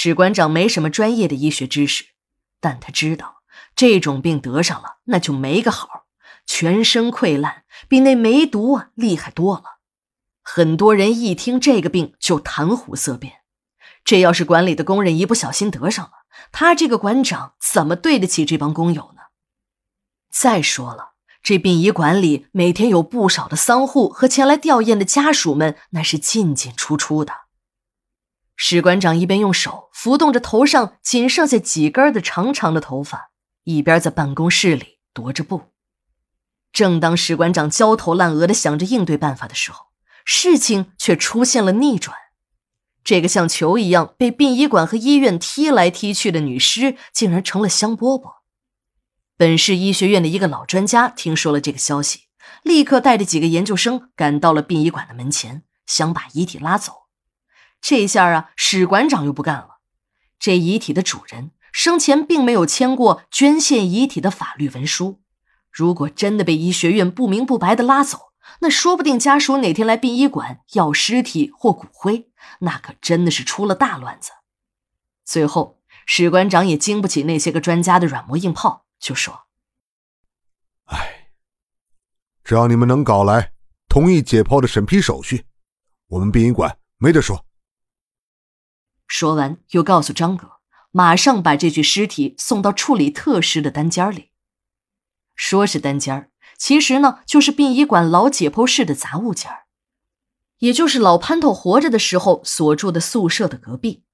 [0.00, 2.04] 史馆长没什么专业的医学知识，
[2.60, 3.38] 但他知道
[3.74, 6.04] 这种病得上了那就没个好，
[6.46, 9.80] 全身溃烂，比那梅毒啊厉害多了。
[10.40, 13.38] 很多人一听这个病就谈虎色变，
[14.04, 16.12] 这要是馆里的工人一不小心得上了，
[16.52, 19.22] 他这个馆长怎么对得起这帮工友呢？
[20.30, 27.47] 再说了，这殡仪馆里每天有不少的丧户和前来吊唁的家属们，那是进进出出的。
[28.60, 33.30] 史馆长一边用手拂动着头上仅剩下几根的长长的头发，
[33.62, 35.70] 一边在办公室里踱着步。
[36.72, 39.86] 正当史馆长焦头烂额的想着应对办法的时候，
[40.24, 42.16] 事情却出现了逆转。
[43.04, 48.38] 这个像球一样被殡仪馆和医院踢来踢去的女尸，竟然成了香饽饽。
[49.36, 52.22] 本市医学院的一个老专家听说了这个消息，
[52.64, 57.07] 立刻带着几个研究生赶到了殡仪馆的门前，想把遗体拉走。
[57.80, 59.78] 这下啊，史馆长又不干了。
[60.38, 65.20] 这遗体的主人生前并没有签过捐献遗体的法律文书，
[65.70, 72.30] 如果真的被医学院不明不白的拉走，那说不定家属哪天来殡仪馆要尸体或骨灰，
[72.60, 74.30] 那可真的是出了大乱子。
[75.24, 79.46] 最后，史馆长也经不起那些个专家的软磨硬泡，就说
[80.86, 81.30] ：“哎，
[82.44, 83.52] 只要你们能搞来
[83.88, 85.46] 同意解剖的审批手续，
[86.06, 87.44] 我们殡仪馆没得说。”
[89.08, 90.48] 说完，又告诉张哥，
[90.92, 94.30] 马上把这具尸体送到处理特尸的单间里。
[95.34, 99.50] 说是单间其实呢，就是殡仪馆老解剖室的杂物间
[100.58, 104.04] 也就是老潘头活着的时候所住的宿舍的隔壁。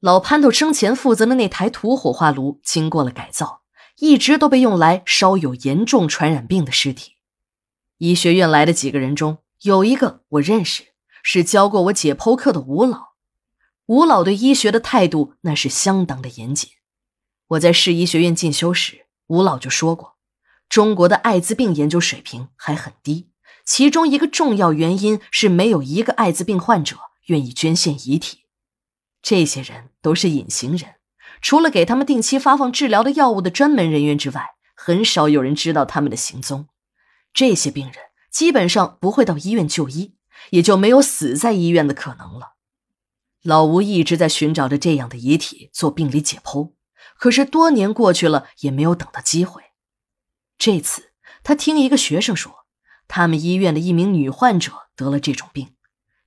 [0.00, 3.62] 老潘头生前负责的那台土火化炉经过了改造，
[3.98, 7.14] 一直都被用来烧有严重传染病的尸体。
[7.98, 10.84] 医学院来的几个人中，有一个我认识，
[11.24, 13.07] 是教过我解剖课的吴老。
[13.88, 16.68] 吴老对医学的态度那是相当的严谨。
[17.48, 20.18] 我在市医学院进修时，吴老就说过，
[20.68, 23.30] 中国的艾滋病研究水平还很低，
[23.64, 26.98] 其中一个重要原因是没有一个艾滋病患者
[27.28, 28.40] 愿意捐献遗体。
[29.22, 30.96] 这些人都是隐形人，
[31.40, 36.68] 除了给他们定期发放治疗的药物的专门人员之外，很少有人知道他们的行踪。
[37.32, 37.94] 这些病人
[38.30, 40.14] 基本上不会到医院就医，
[40.50, 42.57] 也就没有死在医院的可能了。
[43.42, 46.72] 老吴一直在寻找着这样的遗体做病理解剖，
[47.16, 49.62] 可是多年过去了也没有等到机会。
[50.58, 51.12] 这次
[51.44, 52.66] 他听一个学生说，
[53.06, 55.74] 他们医院的一名女患者得了这种病，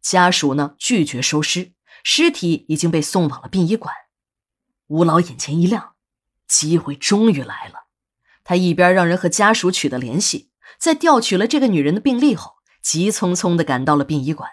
[0.02, 1.74] 家属呢拒绝收尸，
[2.04, 3.94] 尸体已经被送往了殡仪馆。
[4.88, 5.96] 吴老眼前一亮，
[6.48, 7.88] 机会终于来了。
[8.44, 10.50] 他一边让人和家属取得联系，
[10.80, 14.50] 在调取了这个女人的病历后，急匆匆地赶到了殡仪馆。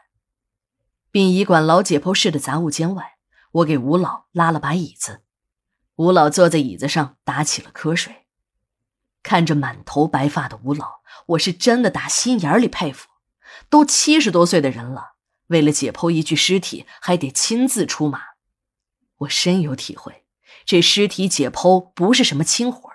[1.10, 3.16] 殡仪馆老解剖室的杂物间外，
[3.52, 5.22] 我给吴老拉了把椅子，
[5.96, 8.26] 吴老坐在椅子上打起了瞌睡。
[9.22, 13.08] 看着满头白发的吴老，我是真的打心眼里佩服。
[13.70, 15.14] 都七十多岁的人了，
[15.46, 18.20] 为了解剖一具尸体，还得亲自出马。
[19.20, 20.26] 我深有体会，
[20.66, 22.90] 这尸体解剖不是什么轻活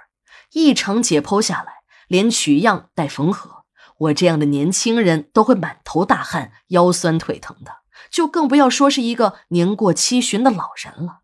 [0.51, 3.65] 一场解剖下来，连取样带缝合，
[3.97, 7.82] 我这样的年轻人都会满头大汗、腰酸腿疼的。
[8.09, 11.21] 就更不要说是一个年过七旬的老人了。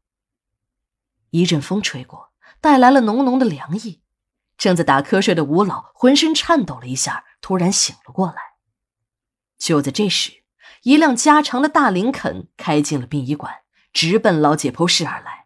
[1.32, 4.02] 一阵风吹过，带来了浓浓的凉意。
[4.58, 8.36] 正在打瞌睡的吴老浑身颤抖了一下，突然醒了过来。
[9.58, 10.44] 就在这时，
[10.84, 13.62] 一辆加长的大林肯开进了殡仪馆，
[13.94, 15.46] 直奔老解剖室而来。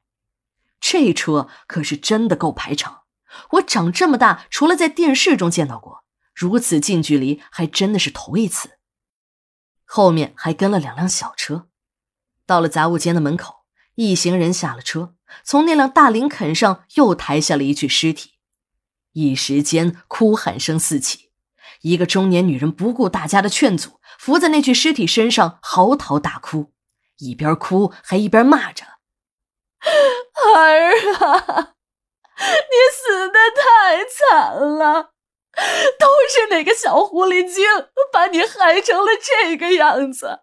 [0.79, 3.03] 这车可是真的够排场，
[3.51, 8.79] 我长这么大，除了在电视中见到过，如此近距离还真的是头一次。
[9.95, 11.67] 后面还跟了两辆小车，
[12.47, 13.57] 到了杂物间的门口，
[13.93, 18.31] 一行人下了车，从那辆大林肯上又抬下了一具尸体，
[19.11, 21.29] 一时间哭喊声四起。
[21.81, 26.73] 一个中年女人不顾大家的劝阻，伏在那具尸体身上嚎啕大哭，
[27.19, 28.83] 一边哭还一边骂着
[30.55, 30.89] ：“儿
[31.19, 31.75] 啊，
[32.39, 35.11] 你死的太惨了！”
[35.99, 37.65] 都是那个小狐狸精
[38.11, 40.41] 把你害成了这个样子，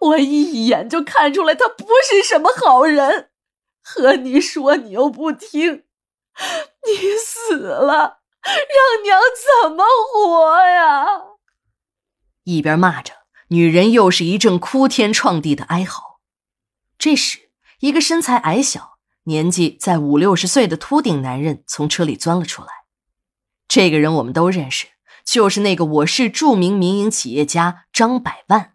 [0.00, 3.30] 我一眼就看出来他不是什么好人。
[3.84, 5.84] 和你说你又不听，
[6.86, 9.20] 你死了，让娘
[9.62, 11.06] 怎么活呀？
[12.44, 13.12] 一边骂着，
[13.48, 16.20] 女人又是一阵哭天创地的哀嚎。
[16.96, 17.50] 这时，
[17.80, 22.81] 一个身材矮小、年纪在五六十岁的秃顶男人从车里钻了出来。
[23.74, 24.88] 这个人我们都认识，
[25.24, 28.71] 就是那个我市著名民营企业家张百万。